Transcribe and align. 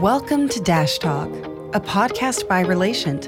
Welcome 0.00 0.48
to 0.48 0.60
Dash 0.62 0.98
Talk, 0.98 1.28
a 1.74 1.80
podcast 1.80 2.48
by 2.48 2.64
Relatient, 2.64 3.26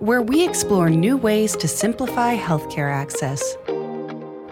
where 0.00 0.22
we 0.22 0.46
explore 0.46 0.88
new 0.88 1.16
ways 1.16 1.56
to 1.56 1.66
simplify 1.66 2.36
healthcare 2.36 2.94
access. 2.94 3.56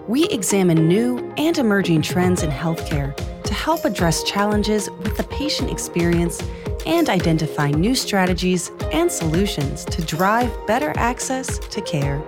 We 0.08 0.26
examine 0.30 0.88
new 0.88 1.32
and 1.36 1.56
emerging 1.56 2.02
trends 2.02 2.42
in 2.42 2.50
healthcare 2.50 3.14
to 3.44 3.54
help 3.54 3.84
address 3.84 4.24
challenges 4.24 4.90
with 4.90 5.16
the 5.16 5.22
patient 5.22 5.70
experience 5.70 6.42
and 6.86 7.08
identify 7.08 7.70
new 7.70 7.94
strategies 7.94 8.72
and 8.90 9.10
solutions 9.12 9.84
to 9.84 10.02
drive 10.02 10.50
better 10.66 10.92
access 10.96 11.60
to 11.60 11.80
care. 11.82 12.20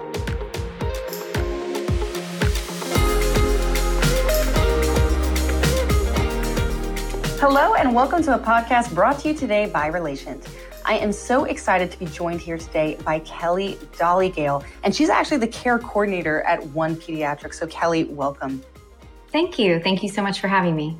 Hello, 7.45 7.75
and 7.75 7.93
welcome 7.93 8.23
to 8.23 8.37
a 8.37 8.39
podcast 8.39 8.95
brought 8.95 9.19
to 9.19 9.27
you 9.27 9.35
today 9.35 9.67
by 9.67 9.91
Relatient. 9.91 10.49
I 10.85 10.99
am 10.99 11.11
so 11.11 11.43
excited 11.43 11.91
to 11.91 11.99
be 11.99 12.07
joined 12.07 12.41
here 12.41 12.57
today 12.57 12.97
by 13.05 13.19
Kellie 13.19 13.75
Doligale, 13.99 14.65
and 14.85 14.95
she's 14.95 15.09
actually 15.09 15.39
the 15.39 15.49
care 15.49 15.81
coordinator 15.81 16.43
at 16.43 16.65
One 16.69 16.95
Pediatrics. 16.95 17.55
So, 17.55 17.67
Kellie, 17.67 18.05
welcome. 18.05 18.63
Thank 19.33 19.59
you. 19.59 19.81
Thank 19.81 20.05
you 20.05 20.09
so 20.09 20.23
much 20.23 20.39
for 20.39 20.47
having 20.47 20.77
me. 20.77 20.97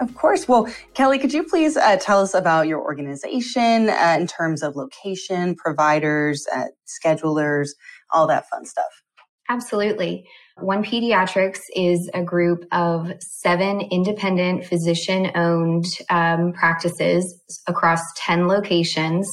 Of 0.00 0.14
course. 0.14 0.46
Well, 0.46 0.68
Kellie, 0.92 1.18
could 1.18 1.32
you 1.32 1.44
please 1.44 1.78
uh, 1.78 1.96
tell 1.96 2.20
us 2.20 2.34
about 2.34 2.66
your 2.66 2.82
organization 2.82 3.88
uh, 3.88 4.16
in 4.20 4.26
terms 4.26 4.62
of 4.62 4.76
location, 4.76 5.54
providers, 5.54 6.46
uh, 6.54 6.66
schedulers, 6.86 7.70
all 8.12 8.26
that 8.26 8.46
fun 8.50 8.66
stuff? 8.66 9.02
Absolutely. 9.50 10.28
One 10.58 10.84
Pediatrics 10.84 11.58
is 11.74 12.08
a 12.14 12.22
group 12.22 12.64
of 12.70 13.10
seven 13.18 13.80
independent 13.90 14.64
physician 14.64 15.32
owned 15.34 15.86
um, 16.08 16.52
practices 16.52 17.42
across 17.66 18.00
10 18.14 18.46
locations. 18.46 19.28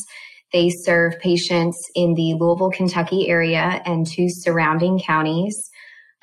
They 0.51 0.71
serve 0.71 1.19
patients 1.19 1.77
in 1.93 2.15
the 2.15 2.33
Louisville, 2.33 2.71
Kentucky 2.71 3.29
area 3.29 3.79
and 3.85 4.07
two 4.07 4.25
surrounding 4.27 4.99
counties. 4.99 5.55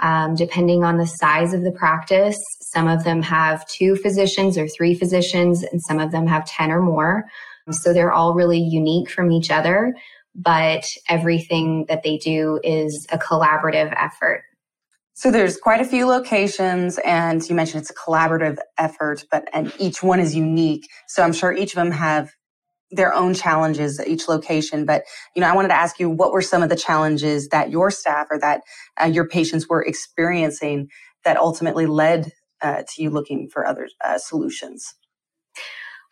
Um, 0.00 0.34
depending 0.34 0.82
on 0.82 0.96
the 0.96 1.06
size 1.06 1.54
of 1.54 1.62
the 1.62 1.70
practice, 1.70 2.38
some 2.62 2.88
of 2.88 3.04
them 3.04 3.22
have 3.22 3.64
two 3.68 3.94
physicians 3.94 4.58
or 4.58 4.66
three 4.66 4.94
physicians, 4.94 5.62
and 5.62 5.80
some 5.82 6.00
of 6.00 6.10
them 6.10 6.26
have 6.26 6.44
10 6.46 6.72
or 6.72 6.82
more. 6.82 7.26
So 7.70 7.92
they're 7.92 8.12
all 8.12 8.34
really 8.34 8.58
unique 8.58 9.08
from 9.08 9.30
each 9.30 9.52
other 9.52 9.94
but 10.34 10.84
everything 11.08 11.86
that 11.88 12.02
they 12.02 12.18
do 12.18 12.60
is 12.62 13.06
a 13.10 13.18
collaborative 13.18 13.94
effort. 13.96 14.42
So 15.16 15.30
there's 15.30 15.56
quite 15.56 15.80
a 15.80 15.84
few 15.84 16.06
locations 16.06 16.98
and 16.98 17.48
you 17.48 17.54
mentioned 17.54 17.82
it's 17.82 17.90
a 17.90 17.94
collaborative 17.94 18.58
effort, 18.78 19.24
but 19.30 19.48
and 19.52 19.72
each 19.78 20.02
one 20.02 20.18
is 20.18 20.34
unique. 20.34 20.88
So 21.06 21.22
I'm 21.22 21.32
sure 21.32 21.52
each 21.52 21.72
of 21.72 21.76
them 21.76 21.92
have 21.92 22.30
their 22.90 23.14
own 23.14 23.34
challenges 23.34 23.98
at 24.00 24.08
each 24.08 24.28
location. 24.28 24.84
But, 24.84 25.02
you 25.34 25.40
know, 25.40 25.48
I 25.48 25.54
wanted 25.54 25.68
to 25.68 25.76
ask 25.76 25.98
you, 25.98 26.10
what 26.10 26.32
were 26.32 26.42
some 26.42 26.62
of 26.62 26.68
the 26.68 26.76
challenges 26.76 27.48
that 27.48 27.70
your 27.70 27.90
staff 27.90 28.26
or 28.30 28.38
that 28.40 28.62
uh, 29.00 29.06
your 29.06 29.28
patients 29.28 29.68
were 29.68 29.82
experiencing 29.82 30.88
that 31.24 31.36
ultimately 31.36 31.86
led 31.86 32.32
uh, 32.60 32.82
to 32.94 33.02
you 33.02 33.10
looking 33.10 33.48
for 33.52 33.66
other 33.66 33.88
uh, 34.04 34.18
solutions? 34.18 34.94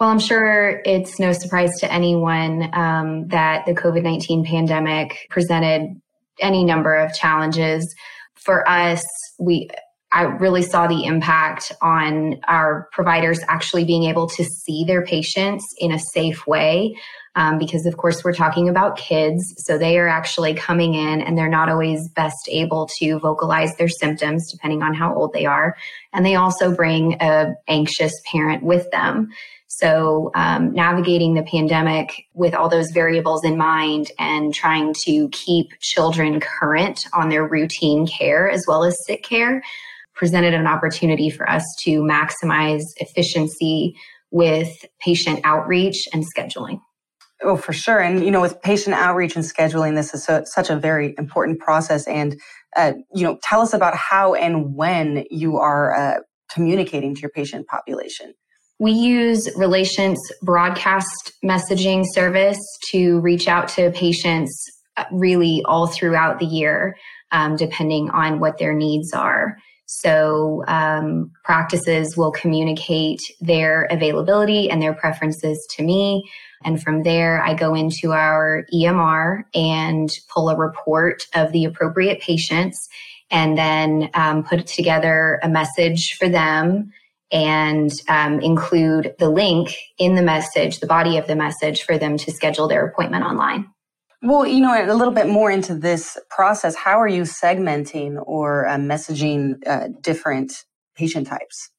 Well, 0.01 0.09
I'm 0.09 0.19
sure 0.19 0.83
it's 0.85 1.21
no 1.21 1.33
surprise 1.33 1.79
to 1.81 1.93
anyone 1.93 2.71
um, 2.75 3.29
that 3.29 3.67
the 3.67 3.73
COVID 3.73 4.03
19 4.03 4.45
pandemic 4.45 5.27
presented 5.31 6.01
any 6.41 6.65
number 6.65 6.95
of 6.95 7.15
challenges. 7.15 7.95
For 8.35 8.69
us, 8.69 9.05
we 9.39 9.69
I 10.13 10.23
really 10.23 10.63
saw 10.63 10.87
the 10.87 11.05
impact 11.05 11.73
on 11.81 12.39
our 12.45 12.89
providers 12.93 13.41
actually 13.49 13.85
being 13.85 14.05
able 14.05 14.29
to 14.29 14.45
see 14.45 14.85
their 14.85 15.05
patients 15.05 15.65
in 15.79 15.91
a 15.91 15.99
safe 15.99 16.47
way. 16.47 16.97
Um, 17.35 17.57
because, 17.59 17.87
of 17.87 17.97
course, 17.97 18.23
we're 18.23 18.35
talking 18.35 18.69
about 18.69 18.99
kids. 18.99 19.43
So 19.57 19.79
they 19.79 19.99
are 19.99 20.07
actually 20.07 20.53
coming 20.53 20.93
in 20.93 21.23
and 21.23 21.37
they're 21.39 21.49
not 21.49 21.71
always 21.71 22.11
best 22.11 22.47
able 22.51 22.91
to 22.99 23.19
vocalize 23.21 23.75
their 23.77 23.89
symptoms, 23.89 24.53
depending 24.53 24.83
on 24.83 24.93
how 24.93 25.15
old 25.15 25.33
they 25.33 25.47
are. 25.47 25.75
And 26.13 26.27
they 26.27 26.35
also 26.35 26.77
bring 26.77 27.17
a 27.23 27.55
anxious 27.69 28.13
parent 28.31 28.63
with 28.63 28.91
them. 28.91 29.31
So, 29.75 30.31
um, 30.35 30.75
navigating 30.75 31.33
the 31.33 31.45
pandemic 31.45 32.27
with 32.35 32.53
all 32.53 32.69
those 32.69 32.91
variables 32.91 33.43
in 33.43 33.57
mind 33.57 34.11
and 34.19 34.53
trying 34.53 34.93
to 35.05 35.31
keep 35.31 35.71
children 35.81 36.41
current 36.41 37.07
on 37.15 37.31
their 37.31 37.49
routine 37.49 38.07
care 38.07 38.51
as 38.51 38.67
well 38.69 38.85
as 38.85 39.03
sick 39.07 39.23
care 39.23 39.63
presented 40.15 40.53
an 40.53 40.67
opportunity 40.67 41.31
for 41.31 41.49
us 41.49 41.65
to 41.85 42.03
maximize 42.03 42.83
efficiency 42.99 43.97
with 44.31 44.85
patient 45.01 45.41
outreach 45.43 46.07
and 46.13 46.23
scheduling. 46.37 46.79
Oh, 47.43 47.57
for 47.57 47.73
sure. 47.73 47.99
And, 47.99 48.23
you 48.23 48.31
know, 48.31 48.43
with 48.43 48.61
patient 48.61 48.95
outreach 48.95 49.37
and 49.37 49.45
scheduling, 49.45 49.97
this 49.97 50.13
is 50.13 50.23
so, 50.23 50.43
such 50.45 50.69
a 50.69 50.77
very 50.77 51.15
important 51.17 51.61
process. 51.61 52.07
And, 52.07 52.39
uh, 52.77 52.93
you 53.15 53.25
know, 53.25 53.39
tell 53.43 53.63
us 53.63 53.73
about 53.73 53.97
how 53.97 54.35
and 54.35 54.75
when 54.75 55.25
you 55.31 55.57
are 55.57 55.95
uh, 55.95 56.19
communicating 56.53 57.15
to 57.15 57.23
your 57.23 57.31
patient 57.31 57.67
population. 57.69 58.35
We 58.83 58.91
use 58.91 59.49
Relatient's 59.55 60.21
broadcast 60.43 61.35
messaging 61.45 62.05
service 62.05 62.59
to 62.91 63.21
reach 63.21 63.47
out 63.47 63.69
to 63.77 63.93
patients 63.93 64.61
uh, 64.97 65.05
really 65.13 65.63
all 65.67 65.87
throughout 65.87 66.41
the 66.41 66.47
year, 66.47 66.97
um, 67.31 67.55
depending 67.55 68.11
on 68.11 68.41
what 68.41 68.59
their 68.59 68.75
needs 68.75 69.13
are. 69.13 69.57
So, 69.87 70.65
um, 70.67 71.31
practices 71.45 72.17
will 72.17 72.33
communicate 72.33 73.21
their 73.41 73.85
availability 73.85 74.69
and 74.69 74.83
their 74.83 74.95
preferences 74.95 75.65
to 75.77 75.85
me. 75.85 76.29
And 76.65 76.83
from 76.83 77.05
there, 77.05 77.41
I 77.41 77.55
go 77.55 77.77
into 77.77 78.11
our 78.11 78.65
EMR 78.75 79.45
and 79.55 80.11
pull 80.29 80.49
a 80.49 80.57
report 80.57 81.23
of 81.37 81.53
the 81.53 81.67
appropriate 81.67 82.21
patients 82.21 82.89
and 83.31 83.57
then 83.57 84.11
um, 84.15 84.43
put 84.43 84.67
together 84.67 85.39
a 85.45 85.49
message 85.49 86.17
for 86.19 86.29
them 86.29 86.93
and 87.33 87.91
um, 88.09 88.41
include 88.41 89.15
the 89.19 89.31
link 89.31 89.75
in 89.99 90.15
the 90.15 90.23
message, 90.23 90.81
the 90.81 90.87
body 90.87 91.17
of 91.17 91.27
the 91.27 91.35
message 91.35 91.83
for 91.83 91.99
them 91.99 92.19
to 92.19 92.31
schedule 92.31 92.69
their 92.69 92.87
appointment 92.87 93.25
online. 93.25 93.67
Well, 94.23 94.47
you 94.47 94.61
know, 94.61 94.73
a 94.73 94.95
little 94.95 95.15
bit 95.15 95.27
more 95.27 95.51
into 95.51 95.75
this 95.75 96.17
process, 96.31 96.77
how 96.77 97.01
are 97.01 97.09
you 97.09 97.23
segmenting 97.23 98.23
or 98.25 98.69
uh, 98.69 98.77
messaging 98.77 99.67
uh, 99.67 99.89
different 100.01 100.53
patient 100.95 101.27
types? 101.27 101.71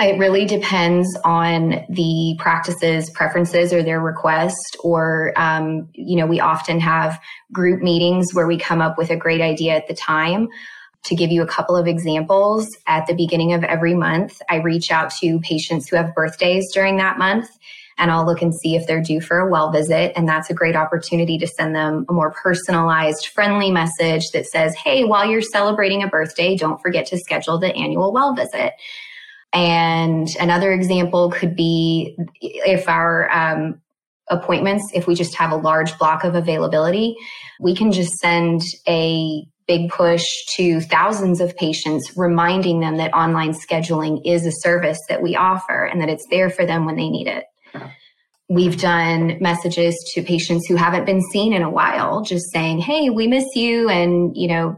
It 0.00 0.18
really 0.18 0.46
depends 0.46 1.06
on 1.22 1.84
the 1.88 2.34
practices, 2.38 3.10
preferences, 3.10 3.72
or 3.72 3.82
their 3.82 4.00
request. 4.00 4.76
Or, 4.82 5.32
um, 5.36 5.88
you 5.92 6.16
know, 6.16 6.26
we 6.26 6.40
often 6.40 6.80
have 6.80 7.20
group 7.52 7.82
meetings 7.82 8.32
where 8.32 8.46
we 8.46 8.58
come 8.58 8.80
up 8.80 8.96
with 8.96 9.10
a 9.10 9.16
great 9.16 9.42
idea 9.42 9.74
at 9.76 9.86
the 9.88 9.94
time. 9.94 10.48
To 11.04 11.16
give 11.16 11.30
you 11.30 11.42
a 11.42 11.46
couple 11.46 11.76
of 11.76 11.88
examples, 11.88 12.68
at 12.86 13.06
the 13.06 13.14
beginning 13.14 13.52
of 13.52 13.64
every 13.64 13.94
month, 13.94 14.40
I 14.48 14.56
reach 14.56 14.90
out 14.90 15.12
to 15.20 15.40
patients 15.40 15.88
who 15.88 15.96
have 15.96 16.14
birthdays 16.14 16.72
during 16.72 16.96
that 16.98 17.18
month 17.18 17.48
and 17.98 18.10
I'll 18.10 18.26
look 18.26 18.42
and 18.42 18.54
see 18.54 18.74
if 18.74 18.86
they're 18.86 19.02
due 19.02 19.20
for 19.20 19.38
a 19.38 19.50
well 19.50 19.70
visit. 19.70 20.12
And 20.16 20.28
that's 20.28 20.50
a 20.50 20.54
great 20.54 20.76
opportunity 20.76 21.38
to 21.38 21.46
send 21.46 21.74
them 21.74 22.06
a 22.08 22.12
more 22.12 22.32
personalized, 22.32 23.26
friendly 23.28 23.70
message 23.70 24.30
that 24.30 24.46
says, 24.46 24.74
Hey, 24.74 25.04
while 25.04 25.28
you're 25.28 25.42
celebrating 25.42 26.02
a 26.02 26.08
birthday, 26.08 26.56
don't 26.56 26.80
forget 26.80 27.06
to 27.06 27.18
schedule 27.18 27.58
the 27.58 27.74
annual 27.74 28.12
well 28.12 28.34
visit. 28.34 28.74
And 29.52 30.28
another 30.40 30.72
example 30.72 31.30
could 31.30 31.54
be 31.54 32.16
if 32.40 32.88
our 32.88 33.30
um, 33.30 33.80
appointments, 34.28 34.90
if 34.94 35.06
we 35.06 35.14
just 35.14 35.34
have 35.34 35.52
a 35.52 35.56
large 35.56 35.96
block 35.98 36.24
of 36.24 36.34
availability, 36.34 37.16
we 37.60 37.76
can 37.76 37.92
just 37.92 38.14
send 38.14 38.62
a 38.88 39.46
big 39.72 39.90
push 39.90 40.24
to 40.56 40.80
thousands 40.82 41.40
of 41.40 41.56
patients, 41.56 42.12
reminding 42.14 42.80
them 42.80 42.98
that 42.98 43.14
online 43.14 43.52
scheduling 43.52 44.20
is 44.26 44.44
a 44.44 44.52
service 44.52 44.98
that 45.08 45.22
we 45.22 45.34
offer 45.34 45.86
and 45.86 45.98
that 46.02 46.10
it's 46.10 46.26
there 46.30 46.50
for 46.50 46.66
them 46.66 46.84
when 46.84 46.96
they 46.96 47.08
need 47.08 47.26
it. 47.26 47.44
We've 48.50 48.78
done 48.78 49.38
messages 49.40 49.96
to 50.14 50.22
patients 50.22 50.66
who 50.68 50.76
haven't 50.76 51.06
been 51.06 51.22
seen 51.22 51.54
in 51.54 51.62
a 51.62 51.70
while, 51.70 52.22
just 52.22 52.52
saying, 52.52 52.80
Hey, 52.80 53.08
we 53.08 53.26
miss 53.26 53.46
you. 53.54 53.88
And, 53.88 54.36
you 54.36 54.48
know, 54.48 54.76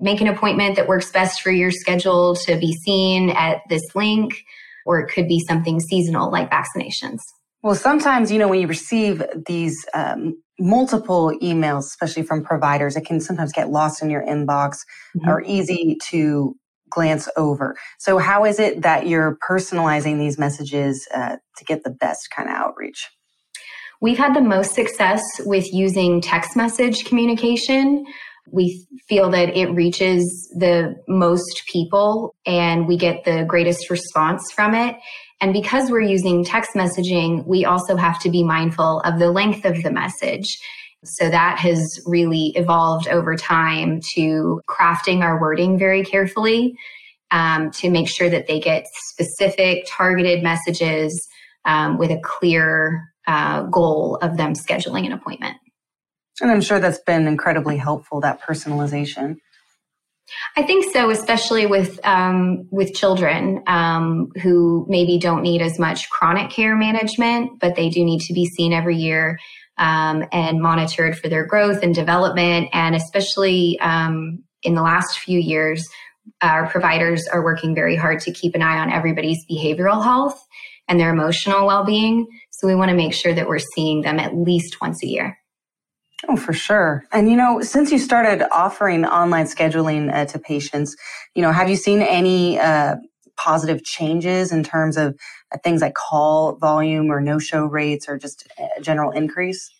make 0.00 0.22
an 0.22 0.28
appointment 0.28 0.76
that 0.76 0.88
works 0.88 1.12
best 1.12 1.42
for 1.42 1.50
your 1.50 1.70
schedule 1.70 2.36
to 2.46 2.56
be 2.56 2.72
seen 2.72 3.28
at 3.30 3.58
this 3.68 3.82
link, 3.94 4.32
or 4.86 4.98
it 5.00 5.12
could 5.12 5.28
be 5.28 5.40
something 5.46 5.78
seasonal 5.78 6.30
like 6.30 6.50
vaccinations. 6.50 7.18
Well, 7.62 7.74
sometimes, 7.74 8.32
you 8.32 8.38
know, 8.38 8.48
when 8.48 8.60
you 8.60 8.66
receive 8.66 9.22
these 9.46 9.76
um, 9.92 10.40
multiple 10.58 11.32
emails, 11.42 11.80
especially 11.80 12.22
from 12.22 12.44
providers, 12.44 12.96
it 12.96 13.04
can 13.04 13.20
sometimes 13.20 13.52
get 13.52 13.70
lost 13.70 14.02
in 14.02 14.10
your 14.10 14.24
inbox 14.24 14.78
mm-hmm. 15.16 15.28
or 15.28 15.42
easy 15.42 15.96
to 16.08 16.56
glance 16.90 17.28
over. 17.36 17.76
So, 17.98 18.18
how 18.18 18.44
is 18.44 18.58
it 18.58 18.82
that 18.82 19.06
you're 19.06 19.38
personalizing 19.48 20.18
these 20.18 20.38
messages 20.38 21.06
uh, 21.14 21.36
to 21.56 21.64
get 21.64 21.84
the 21.84 21.90
best 21.90 22.30
kind 22.34 22.48
of 22.48 22.54
outreach? 22.54 23.08
We've 24.00 24.18
had 24.18 24.34
the 24.34 24.42
most 24.42 24.74
success 24.74 25.22
with 25.44 25.72
using 25.72 26.20
text 26.20 26.56
message 26.56 27.04
communication. 27.04 28.04
We 28.50 28.86
feel 29.08 29.30
that 29.30 29.56
it 29.56 29.66
reaches 29.66 30.52
the 30.56 30.96
most 31.08 31.62
people 31.70 32.34
and 32.46 32.86
we 32.86 32.96
get 32.96 33.24
the 33.24 33.44
greatest 33.44 33.90
response 33.90 34.52
from 34.52 34.74
it. 34.74 34.96
And 35.40 35.52
because 35.52 35.90
we're 35.90 36.00
using 36.00 36.44
text 36.44 36.70
messaging, 36.74 37.46
we 37.46 37.64
also 37.64 37.96
have 37.96 38.18
to 38.20 38.30
be 38.30 38.42
mindful 38.42 39.00
of 39.00 39.18
the 39.18 39.30
length 39.30 39.64
of 39.64 39.82
the 39.82 39.90
message. 39.90 40.58
So 41.04 41.28
that 41.28 41.58
has 41.58 42.00
really 42.06 42.52
evolved 42.56 43.06
over 43.08 43.36
time 43.36 44.00
to 44.14 44.60
crafting 44.68 45.22
our 45.22 45.40
wording 45.40 45.78
very 45.78 46.04
carefully 46.04 46.76
um, 47.30 47.70
to 47.72 47.90
make 47.90 48.08
sure 48.08 48.30
that 48.30 48.46
they 48.46 48.60
get 48.60 48.86
specific, 48.92 49.84
targeted 49.88 50.42
messages 50.42 51.28
um, 51.64 51.98
with 51.98 52.10
a 52.10 52.20
clear 52.22 53.12
uh, 53.26 53.62
goal 53.62 54.18
of 54.22 54.36
them 54.36 54.54
scheduling 54.54 55.04
an 55.04 55.12
appointment. 55.12 55.56
And 56.40 56.50
I'm 56.50 56.60
sure 56.60 56.80
that's 56.80 57.00
been 57.00 57.26
incredibly 57.26 57.76
helpful, 57.76 58.20
that 58.20 58.42
personalization. 58.42 59.36
I 60.56 60.62
think 60.62 60.92
so, 60.92 61.10
especially 61.10 61.66
with 61.66 62.04
um, 62.04 62.66
with 62.70 62.94
children 62.94 63.62
um, 63.66 64.30
who 64.42 64.84
maybe 64.88 65.18
don't 65.18 65.42
need 65.42 65.62
as 65.62 65.78
much 65.78 66.10
chronic 66.10 66.50
care 66.50 66.76
management, 66.76 67.60
but 67.60 67.76
they 67.76 67.88
do 67.88 68.04
need 68.04 68.20
to 68.22 68.32
be 68.32 68.46
seen 68.46 68.72
every 68.72 68.96
year 68.96 69.38
um, 69.78 70.24
and 70.32 70.60
monitored 70.60 71.16
for 71.16 71.28
their 71.28 71.46
growth 71.46 71.82
and 71.82 71.94
development. 71.94 72.68
And 72.72 72.96
especially 72.96 73.78
um, 73.80 74.42
in 74.62 74.74
the 74.74 74.82
last 74.82 75.18
few 75.18 75.38
years, 75.38 75.86
our 76.42 76.68
providers 76.68 77.28
are 77.28 77.44
working 77.44 77.74
very 77.74 77.94
hard 77.94 78.20
to 78.20 78.32
keep 78.32 78.54
an 78.54 78.62
eye 78.62 78.78
on 78.78 78.92
everybody's 78.92 79.44
behavioral 79.48 80.02
health 80.02 80.44
and 80.88 80.98
their 80.98 81.10
emotional 81.10 81.66
well 81.66 81.84
being. 81.84 82.26
So 82.50 82.66
we 82.66 82.74
want 82.74 82.90
to 82.90 82.96
make 82.96 83.14
sure 83.14 83.34
that 83.34 83.46
we're 83.46 83.58
seeing 83.58 84.02
them 84.02 84.18
at 84.18 84.34
least 84.34 84.80
once 84.80 85.04
a 85.04 85.06
year. 85.06 85.38
Oh, 86.28 86.36
for 86.36 86.52
sure. 86.52 87.04
And 87.12 87.28
you 87.28 87.36
know, 87.36 87.60
since 87.60 87.92
you 87.92 87.98
started 87.98 88.46
offering 88.50 89.04
online 89.04 89.46
scheduling 89.46 90.12
uh, 90.12 90.24
to 90.26 90.38
patients, 90.38 90.96
you 91.34 91.42
know, 91.42 91.52
have 91.52 91.68
you 91.68 91.76
seen 91.76 92.00
any 92.00 92.58
uh, 92.58 92.96
positive 93.36 93.84
changes 93.84 94.50
in 94.50 94.64
terms 94.64 94.96
of 94.96 95.14
uh, 95.52 95.58
things 95.62 95.82
like 95.82 95.94
call 95.94 96.56
volume 96.56 97.10
or 97.10 97.20
no-show 97.20 97.64
rates, 97.64 98.08
or 98.08 98.16
just 98.18 98.48
a 98.78 98.80
general 98.80 99.10
increase? 99.10 99.70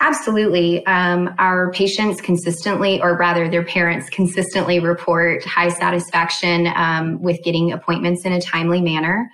Absolutely. 0.00 0.86
Um, 0.86 1.34
our 1.38 1.70
patients 1.72 2.20
consistently, 2.20 3.00
or 3.02 3.16
rather 3.16 3.48
their 3.48 3.64
parents 3.64 4.08
consistently 4.08 4.80
report 4.80 5.44
high 5.44 5.68
satisfaction 5.68 6.68
um, 6.76 7.20
with 7.20 7.42
getting 7.44 7.72
appointments 7.72 8.24
in 8.24 8.32
a 8.32 8.40
timely 8.40 8.80
manner 8.80 9.28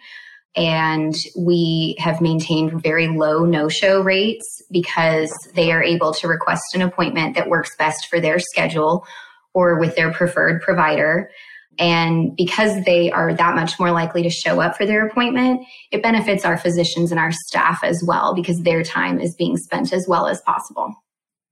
and 0.56 1.14
we 1.36 1.96
have 1.98 2.20
maintained 2.20 2.82
very 2.82 3.08
low 3.08 3.44
no 3.44 3.68
show 3.68 4.00
rates 4.00 4.62
because 4.70 5.32
they 5.54 5.72
are 5.72 5.82
able 5.82 6.14
to 6.14 6.28
request 6.28 6.74
an 6.74 6.82
appointment 6.82 7.34
that 7.34 7.48
works 7.48 7.74
best 7.76 8.06
for 8.08 8.20
their 8.20 8.38
schedule 8.38 9.04
or 9.52 9.78
with 9.78 9.96
their 9.96 10.12
preferred 10.12 10.62
provider. 10.62 11.30
And 11.78 12.36
because 12.36 12.84
they 12.84 13.10
are 13.10 13.34
that 13.34 13.56
much 13.56 13.80
more 13.80 13.90
likely 13.90 14.22
to 14.22 14.30
show 14.30 14.60
up 14.60 14.76
for 14.76 14.86
their 14.86 15.06
appointment, 15.06 15.66
it 15.90 16.02
benefits 16.02 16.44
our 16.44 16.56
physicians 16.56 17.10
and 17.10 17.18
our 17.18 17.32
staff 17.32 17.82
as 17.82 18.02
well 18.06 18.34
because 18.34 18.62
their 18.62 18.84
time 18.84 19.20
is 19.20 19.34
being 19.34 19.56
spent 19.56 19.92
as 19.92 20.06
well 20.08 20.28
as 20.28 20.40
possible. 20.42 20.94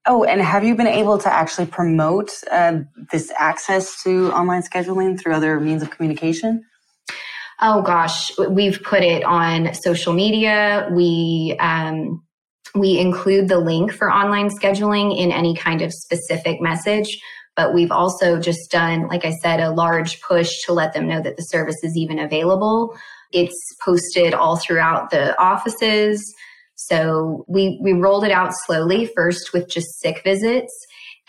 Oh, 0.07 0.25
and 0.25 0.41
have 0.41 0.65
you 0.65 0.75
been 0.75 0.89
able 0.89 1.19
to 1.19 1.33
actually 1.33 1.67
promote 1.67 2.31
uh, 2.51 2.81
this 3.13 3.33
access 3.39 4.03
to 4.03 4.33
online 4.33 4.63
scheduling 4.63 5.19
through 5.19 5.35
other 5.35 5.61
means 5.61 5.83
of 5.83 5.91
communication? 5.91 6.65
Oh 7.63 7.81
gosh, 7.81 8.37
we've 8.51 8.83
put 8.83 9.03
it 9.03 9.23
on 9.23 9.73
social 9.75 10.13
media. 10.13 10.89
We, 10.93 11.57
um, 11.61 12.23
we 12.75 12.99
include 12.99 13.49
the 13.49 13.59
link 13.59 13.93
for 13.93 14.13
online 14.13 14.49
scheduling 14.51 15.17
in 15.17 15.31
any 15.31 15.55
kind 15.55 15.81
of 15.81 15.93
specific 15.93 16.61
message. 16.61 17.07
But 17.55 17.75
we've 17.75 17.93
also 17.93 18.41
just 18.41 18.71
done, 18.71 19.09
like 19.09 19.25
I 19.25 19.33
said, 19.43 19.61
a 19.61 19.71
large 19.71 20.21
push 20.23 20.65
to 20.65 20.73
let 20.73 20.95
them 20.95 21.07
know 21.07 21.21
that 21.23 21.37
the 21.37 21.43
service 21.43 21.77
is 21.83 21.97
even 21.97 22.19
available. 22.19 22.97
It's 23.31 23.77
posted 23.85 24.35
all 24.35 24.57
throughout 24.57 25.11
the 25.11 25.39
offices. 25.41 26.35
So 26.75 27.45
we, 27.47 27.79
we 27.83 27.93
rolled 27.93 28.25
it 28.25 28.33
out 28.33 28.53
slowly, 28.65 29.07
first 29.15 29.53
with 29.53 29.69
just 29.69 30.01
sick 30.01 30.23
visits. 30.25 30.73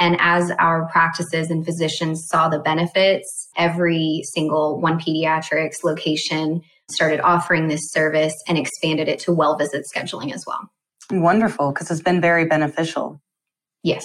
And 0.04 0.18
as 0.20 0.52
our 0.60 0.90
practices 0.90 1.50
and 1.50 1.64
physicians 1.64 2.28
saw 2.28 2.50
the 2.50 2.60
benefits, 2.60 3.48
every 3.56 4.22
single 4.34 4.82
One 4.82 5.00
Pediatrics 5.00 5.82
location 5.82 6.62
started 6.92 7.22
offering 7.22 7.70
this 7.70 7.90
service 7.90 8.34
and 8.46 8.58
expanded 8.58 9.08
it 9.08 9.20
to 9.20 9.32
well 9.32 9.58
visit 9.58 9.86
scheduling 9.96 10.34
as 10.34 10.44
well. 10.46 10.70
Wonderful, 11.10 11.72
because 11.72 11.90
it's 11.90 12.02
been 12.02 12.20
very 12.20 12.44
beneficial. 12.44 13.22
Yes, 13.82 14.04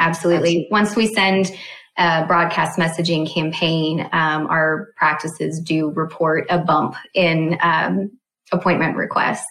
absolutely. 0.00 0.66
absolutely. 0.66 0.68
Once 0.72 0.96
we 0.96 1.06
send 1.06 1.52
a 1.96 2.26
broadcast 2.26 2.76
messaging 2.76 3.32
campaign, 3.32 4.08
um, 4.10 4.48
our 4.48 4.88
practices 4.96 5.62
do 5.64 5.92
report 5.94 6.46
a 6.50 6.58
bump 6.58 6.96
in 7.14 7.56
um, 7.62 8.10
appointment 8.50 8.96
requests. 8.96 9.46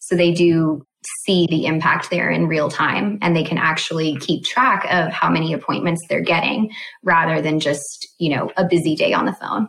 So 0.00 0.16
they 0.16 0.32
do 0.32 0.84
see 1.24 1.46
the 1.48 1.66
impact 1.66 2.10
there 2.10 2.30
in 2.30 2.46
real 2.46 2.70
time 2.70 3.18
and 3.22 3.34
they 3.34 3.44
can 3.44 3.58
actually 3.58 4.16
keep 4.16 4.44
track 4.44 4.86
of 4.90 5.12
how 5.12 5.30
many 5.30 5.52
appointments 5.52 6.02
they're 6.08 6.20
getting 6.20 6.70
rather 7.02 7.40
than 7.40 7.60
just, 7.60 8.08
you 8.18 8.34
know, 8.34 8.50
a 8.56 8.64
busy 8.64 8.96
day 8.96 9.12
on 9.12 9.24
the 9.24 9.32
phone. 9.32 9.68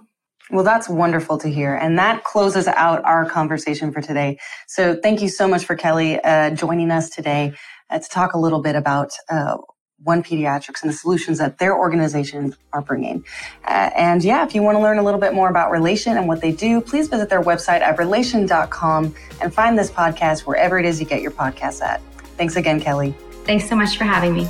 Well, 0.52 0.64
that's 0.64 0.90
wonderful 0.90 1.38
to 1.40 1.50
hear. 1.50 1.76
And 1.76 2.00
that 2.00 2.24
closes 2.24 2.68
out 2.68 3.04
our 3.06 3.30
conversation 3.30 3.92
for 3.92 4.02
today. 4.02 4.40
So 4.68 4.96
thank 4.96 5.22
you 5.22 5.30
so 5.30 5.48
much 5.48 5.64
for 5.64 5.76
Kellie 5.76 6.20
uh, 6.22 6.50
joining 6.52 6.90
us 6.90 7.10
today 7.10 7.54
uh, 7.92 8.00
to 8.00 8.10
talk 8.10 8.34
a 8.34 8.40
little 8.40 8.62
bit 8.62 8.76
about 8.76 9.12
uh, 9.30 9.58
one 10.04 10.24
Pediatrics 10.24 10.82
and 10.82 10.90
the 10.90 10.96
solutions 10.96 11.38
that 11.40 11.58
their 11.58 11.78
organization 11.78 12.56
are 12.74 12.82
bringing. 12.82 13.26
Uh, 13.66 13.90
and 13.96 14.24
yeah, 14.24 14.46
if 14.46 14.56
you 14.56 14.62
want 14.62 14.78
to 14.78 14.82
learn 14.82 14.98
a 14.98 15.04
little 15.04 15.20
bit 15.20 15.34
more 15.34 15.50
about 15.50 15.72
Relatient 15.72 16.18
and 16.18 16.28
what 16.28 16.42
they 16.42 16.52
do, 16.52 16.82
please 16.82 17.08
visit 17.08 17.30
their 17.30 17.42
website 17.42 17.82
at 17.82 17.98
relatient.com 17.98 19.14
and 19.42 19.54
find 19.54 19.78
this 19.78 19.92
podcast 19.92 20.42
wherever 20.42 20.80
it 20.80 20.86
is 20.86 21.00
you 21.00 21.06
get 21.06 21.22
your 21.22 21.32
podcasts 21.32 21.82
at. 21.82 22.02
Thanks 22.38 22.56
again, 22.56 22.80
Kellie. 22.80 23.14
Thanks 23.44 23.68
so 23.68 23.76
much 23.76 23.98
for 23.98 24.06
having 24.06 24.34
me. 24.34 24.48